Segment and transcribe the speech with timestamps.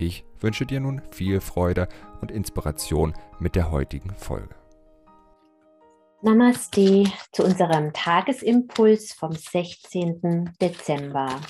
[0.00, 1.88] Ich wünsche dir nun viel Freude
[2.20, 4.54] und Inspiration mit der heutigen Folge.
[6.22, 10.52] Namaste zu unserem Tagesimpuls vom 16.
[10.60, 11.40] Dezember.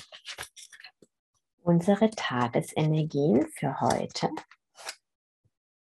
[1.61, 4.29] Unsere Tagesenergien für heute.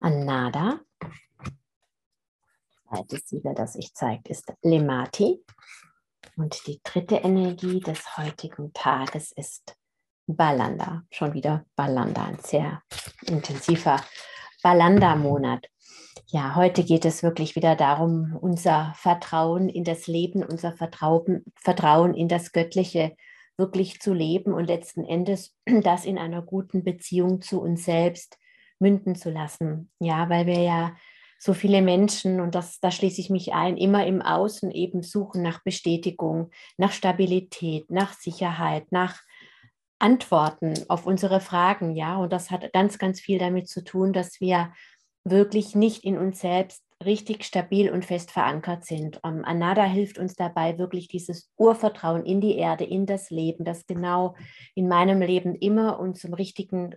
[0.00, 0.80] Anada.
[1.00, 5.42] Das zweite Siegel, das ich zeigt, ist Lemati.
[6.36, 9.74] Und die dritte Energie des heutigen Tages ist
[10.26, 11.02] Balanda.
[11.10, 12.82] Schon wieder Balanda, ein sehr
[13.26, 14.00] intensiver
[14.62, 15.66] Balanda-Monat.
[16.28, 22.14] Ja, heute geht es wirklich wieder darum, unser Vertrauen in das Leben, unser Vertrauen, Vertrauen
[22.14, 23.16] in das Göttliche
[23.58, 28.38] wirklich zu leben und letzten Endes das in einer guten Beziehung zu uns selbst
[28.78, 29.90] münden zu lassen.
[29.98, 30.96] Ja, weil wir ja
[31.38, 35.42] so viele Menschen, und das, da schließe ich mich ein, immer im Außen eben suchen
[35.42, 39.20] nach Bestätigung, nach Stabilität, nach Sicherheit, nach
[40.02, 42.16] Antworten auf unsere Fragen, ja.
[42.16, 44.72] Und das hat ganz, ganz viel damit zu tun, dass wir
[45.24, 49.20] wirklich nicht in uns selbst richtig stabil und fest verankert sind.
[49.24, 53.86] Ähm, Anada hilft uns dabei, wirklich dieses Urvertrauen in die Erde, in das Leben, das
[53.86, 54.34] genau
[54.74, 56.96] in meinem Leben immer und zum richtigen,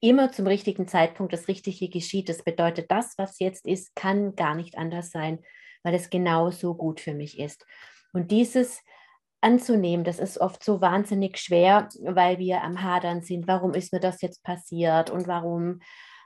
[0.00, 2.28] immer zum richtigen Zeitpunkt das Richtige geschieht.
[2.28, 5.40] Das bedeutet, das, was jetzt ist, kann gar nicht anders sein,
[5.82, 7.64] weil es genau so gut für mich ist.
[8.12, 8.82] Und dieses
[9.40, 13.46] anzunehmen, das ist oft so wahnsinnig schwer, weil wir am Hadern sind.
[13.46, 15.80] Warum ist mir das jetzt passiert und warum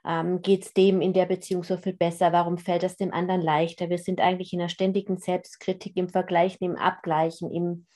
[0.06, 2.33] ähm, geht es dem in der Beziehung so viel besser?
[2.33, 3.91] Warum fällt es dem anderen leichter?
[3.91, 7.86] Wir sind eigentlich in einer ständigen Selbstkritik, im Vergleichen, im Abgleichen, im,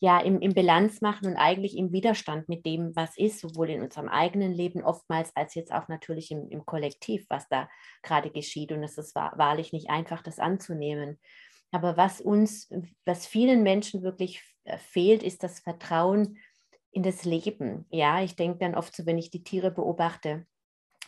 [0.00, 3.82] ja, im, im Bilanz machen und eigentlich im Widerstand mit dem, was ist, sowohl in
[3.82, 7.68] unserem eigenen Leben oftmals als jetzt auch natürlich im, im Kollektiv, was da
[8.02, 8.72] gerade geschieht.
[8.72, 11.18] Und es ist wahrlich nicht einfach, das anzunehmen.
[11.72, 12.70] Aber was uns,
[13.04, 16.38] was vielen Menschen wirklich äh, fehlt, ist das Vertrauen
[16.92, 17.86] in das Leben.
[17.90, 20.46] Ja, ich denke dann oft so, wenn ich die Tiere beobachte,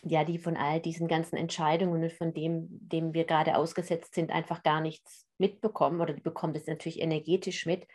[0.03, 4.31] ja, die von all diesen ganzen Entscheidungen und von dem, dem wir gerade ausgesetzt sind,
[4.31, 7.87] einfach gar nichts mitbekommen oder die bekommen das natürlich energetisch mit.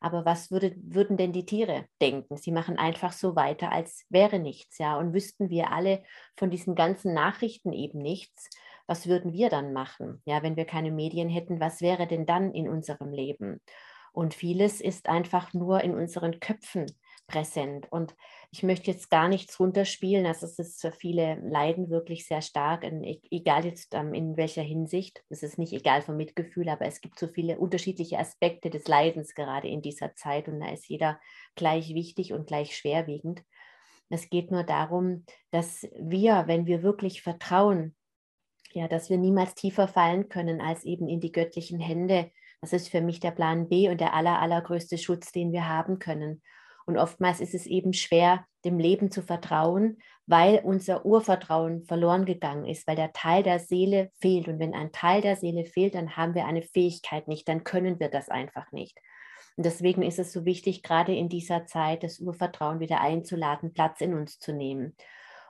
[0.00, 2.36] Aber was würde, würden denn die Tiere denken?
[2.36, 4.98] Sie machen einfach so weiter, als wäre nichts, ja.
[4.98, 6.02] Und wüssten wir alle
[6.36, 8.50] von diesen ganzen Nachrichten eben nichts,
[8.86, 10.22] was würden wir dann machen?
[10.24, 13.60] Ja, wenn wir keine Medien hätten, was wäre denn dann in unserem Leben?
[14.12, 16.86] Und vieles ist einfach nur in unseren Köpfen
[17.26, 17.90] präsent.
[17.90, 18.14] Und
[18.50, 20.26] ich möchte jetzt gar nichts runterspielen.
[20.26, 24.36] Also es ist für viele Leiden wirklich sehr stark, in, e, egal jetzt ähm, in
[24.36, 25.24] welcher Hinsicht.
[25.30, 29.34] Es ist nicht egal vom Mitgefühl, aber es gibt so viele unterschiedliche Aspekte des Leidens
[29.34, 31.18] gerade in dieser Zeit und da ist jeder
[31.56, 33.42] gleich wichtig und gleich schwerwiegend.
[34.10, 37.96] Es geht nur darum, dass wir, wenn wir wirklich vertrauen,
[38.74, 42.30] ja, dass wir niemals tiefer fallen können als eben in die göttlichen Hände.
[42.60, 45.98] Das ist für mich der Plan B und der aller, allergrößte Schutz, den wir haben
[45.98, 46.42] können.
[46.86, 52.66] Und oftmals ist es eben schwer, dem Leben zu vertrauen, weil unser Urvertrauen verloren gegangen
[52.66, 54.48] ist, weil der Teil der Seele fehlt.
[54.48, 58.00] Und wenn ein Teil der Seele fehlt, dann haben wir eine Fähigkeit nicht, dann können
[58.00, 58.98] wir das einfach nicht.
[59.56, 64.00] Und deswegen ist es so wichtig, gerade in dieser Zeit das Urvertrauen wieder einzuladen, Platz
[64.00, 64.96] in uns zu nehmen.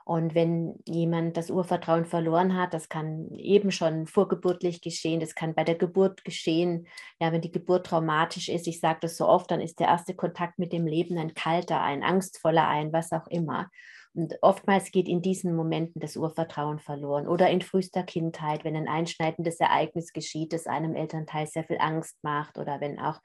[0.05, 5.55] Und wenn jemand das Urvertrauen verloren hat, das kann eben schon vorgeburtlich geschehen, das kann
[5.55, 6.87] bei der Geburt geschehen.
[7.19, 10.13] Ja, wenn die Geburt traumatisch ist, ich sage das so oft, dann ist der erste
[10.13, 13.71] Kontakt mit dem Leben ein kalter, ein angstvoller, ein was auch immer.
[14.13, 18.87] Und oftmals geht in diesen Momenten das Urvertrauen verloren oder in frühester Kindheit, wenn ein
[18.87, 23.19] einschneidendes Ereignis geschieht, das einem Elternteil sehr viel Angst macht oder wenn auch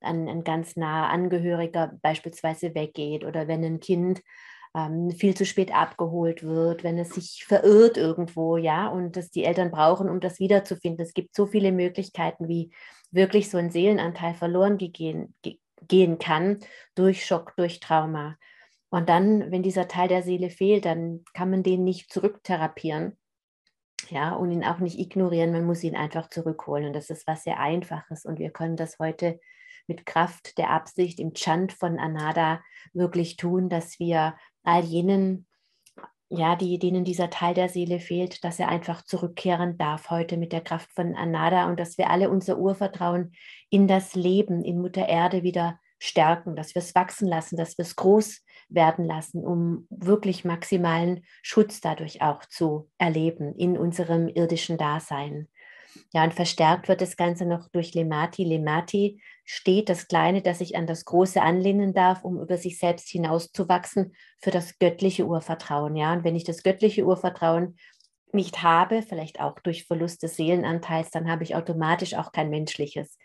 [0.00, 4.20] ein, ein ganz naher Angehöriger beispielsweise weggeht oder wenn ein Kind
[4.74, 9.44] ähm, viel zu spät abgeholt wird, wenn es sich verirrt irgendwo, ja, und das die
[9.44, 11.04] Eltern brauchen, um das wiederzufinden.
[11.04, 12.72] Es gibt so viele Möglichkeiten, wie
[13.10, 15.34] wirklich so ein Seelenanteil verloren gehen,
[15.82, 16.58] gehen kann
[16.94, 18.36] durch Schock, durch Trauma.
[18.90, 23.16] Und dann, wenn dieser Teil der Seele fehlt, dann kann man den nicht zurücktherapieren.
[24.10, 26.86] Ja, und ihn auch nicht ignorieren, man muss ihn einfach zurückholen.
[26.86, 28.24] Und das ist was sehr Einfaches.
[28.24, 29.40] Und wir können das heute
[29.86, 32.62] mit Kraft der Absicht im Chant von Anada
[32.92, 35.46] wirklich tun, dass wir all jenen,
[36.28, 40.52] ja, die, denen dieser Teil der Seele fehlt, dass er einfach zurückkehren darf heute mit
[40.52, 43.32] der Kraft von Anada und dass wir alle unser Urvertrauen
[43.70, 47.84] in das Leben, in Mutter Erde wieder stärken, dass wir es wachsen lassen, dass wir
[47.84, 54.76] es groß werden lassen, um wirklich maximalen Schutz dadurch auch zu erleben in unserem irdischen
[54.76, 55.48] Dasein.
[56.12, 58.44] Ja, und verstärkt wird das Ganze noch durch Lemati.
[58.44, 63.08] Lemati steht das Kleine, das sich an das Große anlehnen darf, um über sich selbst
[63.08, 65.96] hinauszuwachsen für das göttliche Urvertrauen.
[65.96, 67.76] Ja, und wenn ich das göttliche Urvertrauen
[68.32, 73.18] nicht habe, vielleicht auch durch Verlust des Seelenanteils, dann habe ich automatisch auch kein menschliches.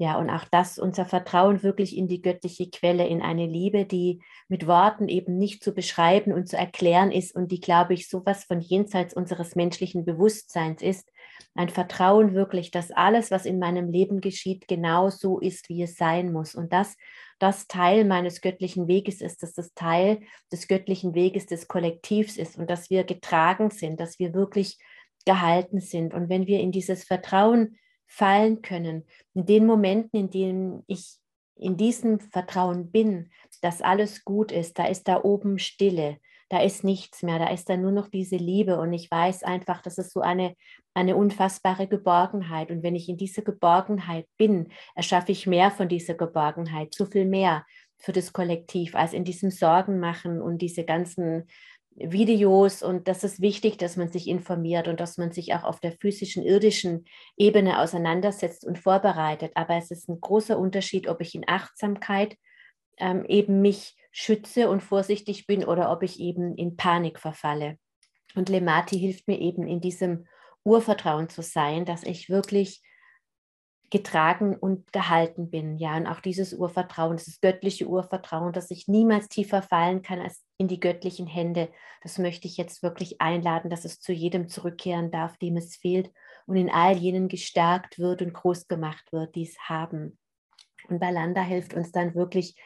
[0.00, 4.22] Ja, und auch das, unser Vertrauen wirklich in die göttliche Quelle, in eine Liebe, die
[4.46, 8.44] mit Worten eben nicht zu beschreiben und zu erklären ist und die, glaube ich, sowas
[8.44, 11.10] von jenseits unseres menschlichen Bewusstseins ist.
[11.58, 15.96] Ein Vertrauen wirklich, dass alles, was in meinem Leben geschieht, genau so ist, wie es
[15.96, 16.54] sein muss.
[16.54, 16.96] Und dass
[17.38, 20.20] das Teil meines göttlichen Weges ist, dass das Teil
[20.52, 24.78] des göttlichen Weges des Kollektivs ist und dass wir getragen sind, dass wir wirklich
[25.24, 26.14] gehalten sind.
[26.14, 27.76] Und wenn wir in dieses Vertrauen
[28.08, 29.04] fallen können.
[29.34, 31.18] In den Momenten, in denen ich
[31.54, 36.82] in diesem Vertrauen bin, dass alles gut ist, da ist da oben Stille, da ist
[36.84, 40.12] nichts mehr, da ist da nur noch diese Liebe und ich weiß einfach, das ist
[40.12, 40.54] so eine,
[40.94, 46.14] eine unfassbare Geborgenheit und wenn ich in dieser Geborgenheit bin, erschaffe ich mehr von dieser
[46.14, 47.64] Geborgenheit, so viel mehr
[47.98, 51.48] für das Kollektiv als in diesem Sorgen machen und diese ganzen
[52.00, 55.80] Videos und das ist wichtig, dass man sich informiert und dass man sich auch auf
[55.80, 57.04] der physischen, irdischen
[57.36, 59.50] Ebene auseinandersetzt und vorbereitet.
[59.54, 62.36] Aber es ist ein großer Unterschied, ob ich in Achtsamkeit
[62.98, 67.78] ähm, eben mich schütze und vorsichtig bin oder ob ich eben in Panik verfalle.
[68.34, 70.26] Und Lemati hilft mir eben in diesem
[70.64, 72.82] Urvertrauen zu sein, dass ich wirklich
[73.90, 75.78] getragen und gehalten bin.
[75.78, 80.44] Ja, und auch dieses Urvertrauen, dieses göttliche Urvertrauen, dass ich niemals tiefer fallen kann als
[80.56, 81.70] in die göttlichen Hände.
[82.02, 86.10] Das möchte ich jetzt wirklich einladen, dass es zu jedem zurückkehren darf, dem es fehlt
[86.46, 90.18] und in all jenen gestärkt wird und groß gemacht wird, die es haben.
[90.88, 92.56] Und Balanda hilft uns dann wirklich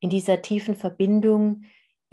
[0.00, 1.62] in dieser tiefen Verbindung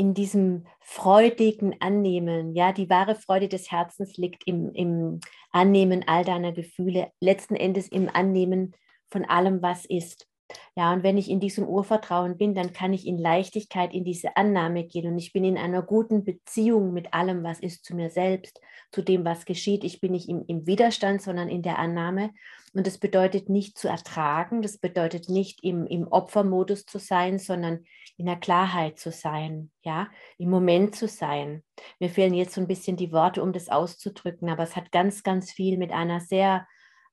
[0.02, 2.56] in diesem freudigen Annehmen.
[2.56, 5.20] Ja, die wahre Freude des Herzens liegt im, im
[5.52, 8.74] Annehmen all deiner Gefühle, letzten Endes im Annehmen
[9.12, 10.28] von allem, was ist.
[10.76, 14.38] Ja, und wenn ich in diesem Urvertrauen bin, dann kann ich in Leichtigkeit in diese
[14.38, 18.10] Annahme gehen und ich bin in einer guten Beziehung mit allem, was ist, zu mir
[18.10, 18.62] selbst,
[18.92, 19.84] zu dem, was geschieht.
[19.84, 22.32] Ich bin nicht im, im Widerstand, sondern in der Annahme.
[22.74, 27.84] Und das bedeutet nicht zu ertragen, das bedeutet nicht im, im Opfermodus zu sein, sondern
[28.16, 30.08] in der Klarheit zu sein, ja,
[30.38, 31.64] im Moment zu sein.
[32.00, 35.24] Mir fehlen jetzt so ein bisschen die Worte, um das auszudrücken, aber es hat ganz,
[35.24, 36.66] ganz viel mit einer sehr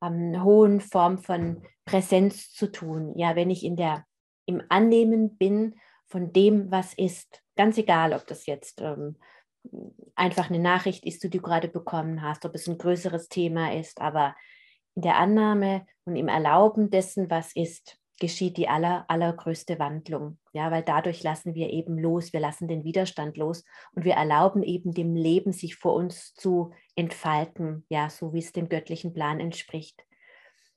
[0.03, 3.13] ähm, hohen Form von Präsenz zu tun.
[3.17, 4.05] Ja, wenn ich in der,
[4.47, 5.75] im Annehmen bin
[6.07, 9.17] von dem, was ist, ganz egal, ob das jetzt ähm,
[10.15, 14.01] einfach eine Nachricht ist, die du gerade bekommen hast, ob es ein größeres Thema ist,
[14.01, 14.35] aber
[14.95, 20.39] in der Annahme und im Erlauben dessen, was ist, geschieht die aller, allergrößte Wandlung.
[20.53, 24.63] Ja, weil dadurch lassen wir eben los, wir lassen den Widerstand los und wir erlauben
[24.63, 29.41] eben dem Leben, sich vor uns zu entfalten, ja, so wie es dem göttlichen Plan
[29.41, 30.05] entspricht.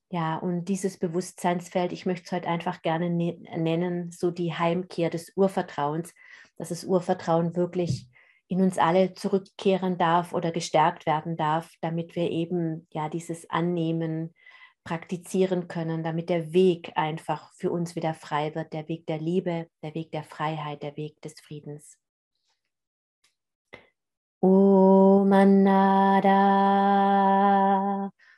[0.10, 5.10] Ja, und dieses Bewusstseinsfeld, ich möchte es heute einfach gerne ne-, nennen, so die Heimkehr
[5.10, 6.14] des Urvertrauens,
[6.58, 8.10] dass das Urvertrauen wirklich
[8.48, 14.36] in uns alle zurückkehren darf oder gestärkt werden darf, damit wir eben ja dieses Annehmen,
[14.83, 19.68] praktizieren können, damit der Weg einfach für uns wieder frei wird, der Weg der Liebe,
[19.83, 21.98] der Weg der Freiheit, der Weg des Friedens.
[24.42, 26.31] Om Anada,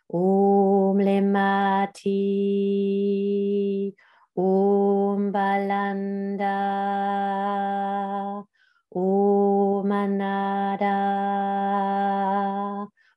[0.08, 2.12] Om Lemati,
[4.36, 6.48] Om Balanda,
[8.90, 10.94] Om Anada,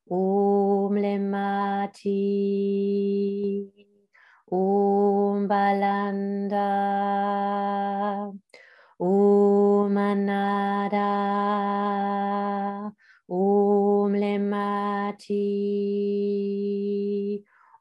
[0.09, 3.16] Om Lemati.
[5.49, 6.67] Balanda,
[8.99, 11.11] Om Anada,
[13.29, 15.43] Om Lemati,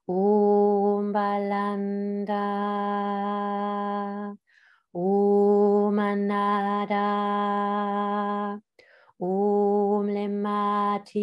[0.08, 2.46] Om Balanda,
[4.94, 6.00] Om
[9.20, 11.22] Om Lemati,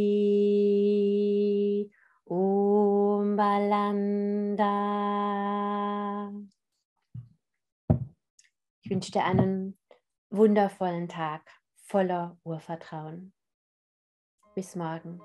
[2.27, 4.73] Om Balanda.
[8.93, 9.77] Wünsche dir einen
[10.29, 11.41] wundervollen Tag
[11.87, 13.33] voller Urvertrauen.
[14.55, 15.23] Bis morgen.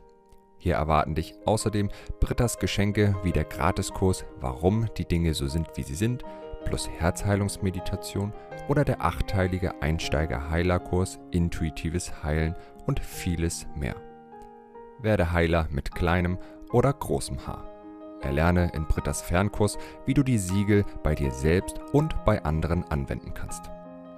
[0.57, 5.83] Hier erwarten dich außerdem Brittas Geschenke wie der Gratiskurs Warum die Dinge so sind, wie
[5.83, 6.23] sie sind,
[6.63, 8.33] plus Herzheilungsmeditation
[8.67, 13.95] oder der achteilige Einsteiger-Heilerkurs Intuitives Heilen und vieles mehr.
[14.99, 16.37] Werde Heiler mit kleinem
[16.71, 17.67] oder großem Haar.
[18.21, 23.33] Erlerne in Britta's Fernkurs, wie du die Siegel bei dir selbst und bei anderen anwenden
[23.33, 23.71] kannst.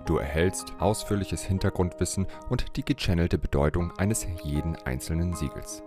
[0.05, 5.81] Du erhältst ausführliches Hintergrundwissen und die gechannelte Bedeutung eines jeden einzelnen Siegels.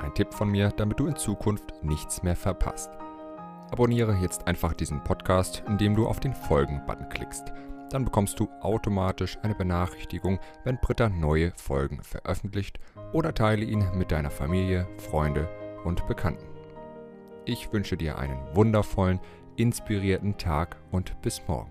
[0.00, 2.90] Ein Tipp von mir, damit du in Zukunft nichts mehr verpasst.
[3.72, 7.54] Abonniere jetzt einfach diesen Podcast, indem du auf den Folgen-Button klickst.
[7.88, 12.78] Dann bekommst du automatisch eine Benachrichtigung, wenn Britta neue Folgen veröffentlicht
[13.14, 15.48] oder teile ihn mit deiner Familie, Freunde
[15.84, 16.44] und Bekannten.
[17.46, 19.20] Ich wünsche dir einen wundervollen,
[19.56, 21.70] inspirierten Tag und bis morgen.